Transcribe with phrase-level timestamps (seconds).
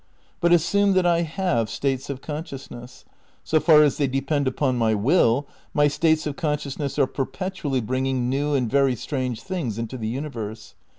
[0.39, 3.05] But assume that I have states of consciousness.
[3.43, 7.81] So far as they depend upon my will my states of conscious ness are perpetually
[7.81, 10.73] bringing new and very strange things into the universe.